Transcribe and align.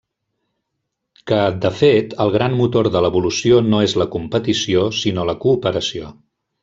Que, 1.31 1.41
de 1.65 1.71
fet, 1.81 2.15
el 2.25 2.33
gran 2.37 2.55
motor 2.61 2.89
de 2.95 3.03
l'evolució 3.07 3.59
no 3.67 3.83
és 3.89 3.95
la 4.03 4.09
competició, 4.17 4.87
sinó 5.05 5.27
la 5.33 5.37
cooperació. 5.45 6.11